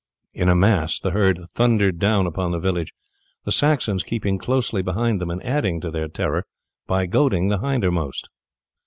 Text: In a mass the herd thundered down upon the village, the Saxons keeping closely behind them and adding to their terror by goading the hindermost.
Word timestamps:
In 0.33 0.49
a 0.49 0.55
mass 0.55 0.99
the 0.99 1.11
herd 1.11 1.39
thundered 1.51 1.99
down 1.99 2.25
upon 2.25 2.49
the 2.49 2.57
village, 2.59 2.91
the 3.45 3.51
Saxons 3.51 4.01
keeping 4.01 4.39
closely 4.39 4.81
behind 4.81 5.21
them 5.21 5.29
and 5.29 5.45
adding 5.45 5.79
to 5.79 5.91
their 5.91 6.07
terror 6.07 6.43
by 6.87 7.05
goading 7.05 7.49
the 7.49 7.59
hindermost. 7.59 8.27